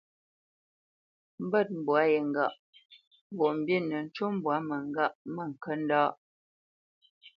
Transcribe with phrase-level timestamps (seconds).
[1.45, 2.53] Mbə̂t mbwa ye ŋgâʼ:
[3.31, 6.01] Mbwoʼmbǐ nə ncu mbwá mə ŋgâʼ mə ŋkə ndâ.